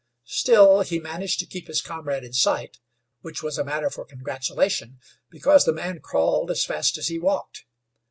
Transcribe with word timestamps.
Still, 0.25 0.81
he 0.81 0.97
managed 0.99 1.39
to 1.41 1.45
keep 1.45 1.67
his 1.67 1.79
comrade 1.79 2.23
in 2.23 2.33
sight, 2.33 2.79
which 3.21 3.43
was 3.43 3.59
a 3.59 3.63
matter 3.63 3.91
for 3.91 4.03
congratulation, 4.03 4.97
because 5.29 5.63
the 5.65 5.73
man 5.73 5.99
crawled 5.99 6.49
as 6.49 6.65
fast 6.65 6.97
as 6.97 7.07
he 7.09 7.19
walked. 7.19 7.65